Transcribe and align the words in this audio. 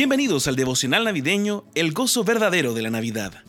Bienvenidos 0.00 0.48
al 0.48 0.56
devocional 0.56 1.04
navideño 1.04 1.66
El 1.74 1.92
gozo 1.92 2.24
verdadero 2.24 2.72
de 2.72 2.80
la 2.80 2.88
Navidad. 2.88 3.44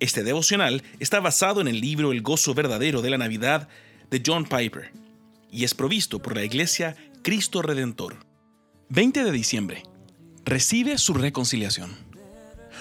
Este 0.00 0.22
devocional 0.22 0.82
está 1.00 1.18
basado 1.18 1.62
en 1.62 1.66
el 1.66 1.80
libro 1.80 2.12
El 2.12 2.20
gozo 2.20 2.52
verdadero 2.52 3.00
de 3.00 3.08
la 3.08 3.16
Navidad 3.16 3.70
de 4.10 4.22
John 4.22 4.44
Piper 4.44 4.92
y 5.50 5.64
es 5.64 5.72
provisto 5.72 6.20
por 6.20 6.36
la 6.36 6.44
iglesia 6.44 6.94
Cristo 7.22 7.62
Redentor. 7.62 8.18
20 8.90 9.24
de 9.24 9.32
diciembre. 9.32 9.82
Recibe 10.44 10.98
su 10.98 11.14
reconciliación. 11.14 11.96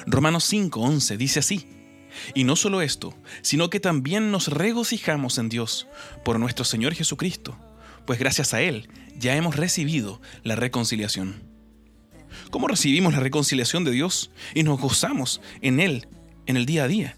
Romanos 0.05 0.51
5:11 0.51 1.15
dice 1.15 1.39
así. 1.39 1.65
Y 2.35 2.43
no 2.43 2.57
solo 2.57 2.81
esto, 2.81 3.15
sino 3.41 3.69
que 3.69 3.79
también 3.79 4.31
nos 4.31 4.49
regocijamos 4.49 5.37
en 5.37 5.47
Dios 5.47 5.87
por 6.25 6.41
nuestro 6.41 6.65
Señor 6.65 6.93
Jesucristo, 6.93 7.57
pues 8.05 8.19
gracias 8.19 8.53
a 8.53 8.61
Él 8.61 8.89
ya 9.17 9.37
hemos 9.37 9.55
recibido 9.55 10.21
la 10.43 10.57
reconciliación. 10.57 11.46
¿Cómo 12.49 12.67
recibimos 12.67 13.13
la 13.13 13.19
reconciliación 13.19 13.83
de 13.83 13.91
Dios 13.91 14.31
y 14.53 14.63
nos 14.63 14.79
gozamos 14.79 15.41
en 15.61 15.79
Él 15.79 16.07
en 16.45 16.57
el 16.57 16.65
día 16.65 16.83
a 16.83 16.87
día? 16.87 17.17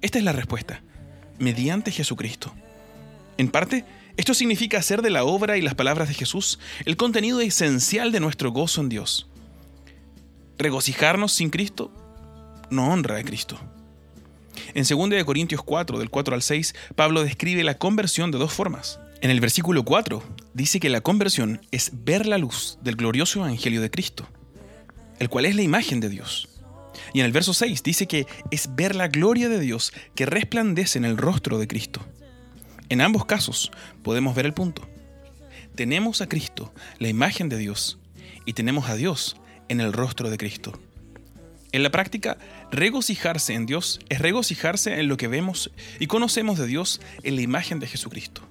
Esta 0.00 0.18
es 0.18 0.24
la 0.24 0.32
respuesta, 0.32 0.82
mediante 1.38 1.90
Jesucristo. 1.90 2.54
En 3.38 3.48
parte, 3.50 3.84
esto 4.16 4.34
significa 4.34 4.78
hacer 4.78 5.02
de 5.02 5.10
la 5.10 5.24
obra 5.24 5.56
y 5.56 5.62
las 5.62 5.74
palabras 5.74 6.08
de 6.08 6.14
Jesús 6.14 6.58
el 6.84 6.96
contenido 6.96 7.40
esencial 7.40 8.12
de 8.12 8.20
nuestro 8.20 8.50
gozo 8.50 8.80
en 8.80 8.88
Dios. 8.88 9.28
Regocijarnos 10.58 11.32
sin 11.32 11.50
Cristo 11.50 11.92
no 12.70 12.92
honra 12.92 13.16
a 13.16 13.24
Cristo. 13.24 13.58
En 14.74 14.84
2 14.84 15.24
Corintios 15.24 15.62
4, 15.62 15.98
del 15.98 16.10
4 16.10 16.34
al 16.34 16.42
6, 16.42 16.74
Pablo 16.96 17.22
describe 17.22 17.64
la 17.64 17.78
conversión 17.78 18.30
de 18.30 18.38
dos 18.38 18.52
formas. 18.52 19.00
En 19.22 19.30
el 19.30 19.40
versículo 19.40 19.84
4 19.84 20.22
dice 20.54 20.80
que 20.80 20.88
la 20.88 21.00
conversión 21.00 21.60
es 21.70 21.90
ver 22.04 22.26
la 22.26 22.38
luz 22.38 22.78
del 22.82 22.96
glorioso 22.96 23.40
Evangelio 23.40 23.80
de 23.80 23.90
Cristo, 23.90 24.28
el 25.18 25.28
cual 25.28 25.46
es 25.46 25.54
la 25.54 25.62
imagen 25.62 26.00
de 26.00 26.08
Dios. 26.08 26.48
Y 27.12 27.20
en 27.20 27.26
el 27.26 27.32
verso 27.32 27.54
6 27.54 27.82
dice 27.82 28.06
que 28.06 28.26
es 28.50 28.74
ver 28.74 28.94
la 28.96 29.08
gloria 29.08 29.48
de 29.48 29.60
Dios 29.60 29.92
que 30.14 30.26
resplandece 30.26 30.98
en 30.98 31.04
el 31.04 31.16
rostro 31.16 31.58
de 31.58 31.68
Cristo. 31.68 32.04
En 32.88 33.00
ambos 33.00 33.24
casos 33.24 33.70
podemos 34.02 34.34
ver 34.34 34.46
el 34.46 34.54
punto. 34.54 34.88
Tenemos 35.74 36.20
a 36.20 36.28
Cristo, 36.28 36.72
la 36.98 37.08
imagen 37.08 37.48
de 37.48 37.56
Dios, 37.56 37.98
y 38.44 38.52
tenemos 38.52 38.88
a 38.88 38.96
Dios 38.96 39.36
en 39.68 39.80
el 39.80 39.92
rostro 39.92 40.30
de 40.30 40.36
Cristo. 40.36 40.78
En 41.72 41.84
la 41.84 41.90
práctica, 41.90 42.36
regocijarse 42.72 43.54
en 43.54 43.66
Dios 43.66 44.00
es 44.08 44.18
regocijarse 44.18 44.98
en 44.98 45.06
lo 45.06 45.16
que 45.16 45.28
vemos 45.28 45.70
y 46.00 46.08
conocemos 46.08 46.58
de 46.58 46.66
Dios 46.66 47.00
en 47.22 47.36
la 47.36 47.42
imagen 47.42 47.78
de 47.78 47.86
Jesucristo. 47.86 48.42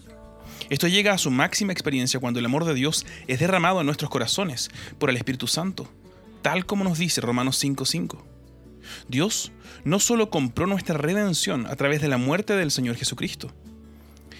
Esto 0.69 0.87
llega 0.87 1.13
a 1.13 1.17
su 1.17 1.31
máxima 1.31 1.73
experiencia 1.73 2.19
cuando 2.19 2.39
el 2.39 2.45
amor 2.45 2.63
de 2.63 2.75
Dios 2.75 3.05
es 3.27 3.39
derramado 3.39 3.79
en 3.79 3.87
nuestros 3.87 4.11
corazones 4.11 4.69
por 4.99 5.09
el 5.09 5.17
Espíritu 5.17 5.47
Santo, 5.47 5.91
tal 6.43 6.67
como 6.67 6.83
nos 6.83 6.99
dice 6.99 7.21
Romanos 7.21 7.57
5:5. 7.57 8.23
Dios 9.07 9.51
no 9.83 9.99
solo 9.99 10.29
compró 10.29 10.67
nuestra 10.67 10.97
redención 10.97 11.65
a 11.65 11.75
través 11.75 12.01
de 12.01 12.07
la 12.07 12.17
muerte 12.17 12.55
del 12.55 12.69
Señor 12.69 12.97
Jesucristo, 12.97 13.51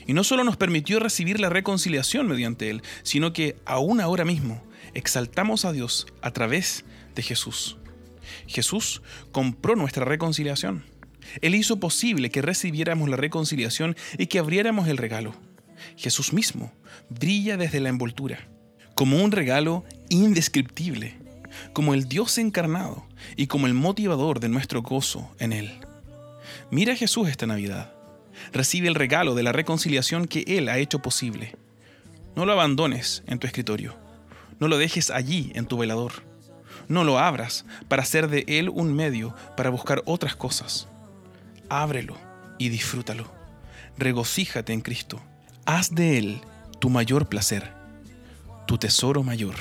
y 0.05 0.13
no 0.13 0.23
solo 0.23 0.43
nos 0.43 0.57
permitió 0.57 0.99
recibir 0.99 1.39
la 1.39 1.49
reconciliación 1.49 2.27
mediante 2.27 2.69
Él, 2.69 2.83
sino 3.01 3.33
que 3.33 3.57
aún 3.65 3.99
ahora 3.99 4.25
mismo 4.25 4.63
exaltamos 4.93 5.65
a 5.65 5.71
Dios 5.71 6.05
a 6.21 6.31
través 6.31 6.85
de 7.15 7.23
Jesús. 7.23 7.77
Jesús 8.47 9.01
compró 9.31 9.75
nuestra 9.75 10.05
reconciliación. 10.05 10.83
Él 11.41 11.55
hizo 11.55 11.79
posible 11.79 12.29
que 12.29 12.41
recibiéramos 12.41 13.09
la 13.09 13.17
reconciliación 13.17 13.95
y 14.17 14.27
que 14.27 14.39
abriéramos 14.39 14.87
el 14.87 14.97
regalo. 14.97 15.35
Jesús 15.95 16.33
mismo, 16.33 16.71
brilla 17.09 17.57
desde 17.57 17.79
la 17.79 17.89
envoltura, 17.89 18.47
como 18.95 19.23
un 19.23 19.31
regalo 19.31 19.83
indescriptible, 20.09 21.17
como 21.73 21.93
el 21.93 22.07
Dios 22.07 22.37
encarnado 22.37 23.05
y 23.35 23.47
como 23.47 23.67
el 23.67 23.73
motivador 23.73 24.39
de 24.39 24.49
nuestro 24.49 24.81
gozo 24.81 25.29
en 25.39 25.53
Él. 25.53 25.71
Mira 26.71 26.93
a 26.93 26.95
Jesús 26.95 27.27
esta 27.29 27.47
Navidad. 27.47 27.93
Recibe 28.53 28.87
el 28.87 28.95
regalo 28.95 29.35
de 29.35 29.43
la 29.43 29.51
reconciliación 29.51 30.27
que 30.27 30.43
Él 30.47 30.69
ha 30.69 30.77
hecho 30.77 30.99
posible. 30.99 31.55
No 32.35 32.45
lo 32.45 32.53
abandones 32.53 33.23
en 33.27 33.39
tu 33.39 33.47
escritorio. 33.47 33.95
No 34.59 34.67
lo 34.67 34.77
dejes 34.77 35.09
allí 35.09 35.51
en 35.55 35.65
tu 35.65 35.77
velador. 35.77 36.23
No 36.87 37.03
lo 37.03 37.19
abras 37.19 37.65
para 37.87 38.03
hacer 38.03 38.29
de 38.29 38.45
Él 38.47 38.69
un 38.69 38.93
medio 38.93 39.35
para 39.57 39.69
buscar 39.69 40.01
otras 40.05 40.35
cosas. 40.35 40.87
Ábrelo 41.69 42.17
y 42.57 42.69
disfrútalo. 42.69 43.29
Regocíjate 43.97 44.73
en 44.73 44.81
Cristo 44.81 45.21
haz 45.69 45.91
de 45.91 46.17
Él 46.17 46.41
tu 46.79 46.89
mayor 46.89 47.27
placer, 47.27 47.63
tu 48.65 48.77
tesoro 48.77 49.21
mayor. 49.23 49.55